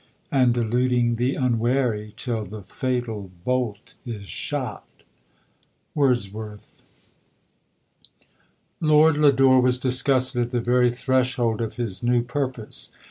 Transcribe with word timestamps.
And 0.31 0.51
deluding 0.55 1.17
the 1.17 1.35
unwary, 1.35 2.15
Till 2.17 2.43
the 2.43 2.63
fatal 2.63 3.29
bolt 3.45 3.93
is 4.03 4.25
shot? 4.25 4.87
Wordsworth. 5.93 6.81
Loud 8.79 9.15
Lodore 9.17 9.61
was 9.61 9.77
disgusted 9.77 10.41
at 10.41 10.49
the 10.49 10.59
very 10.59 10.89
threshold 10.89 11.61
of 11.61 11.75
his 11.75 12.01
new 12.01 12.23
purpose. 12.23 12.91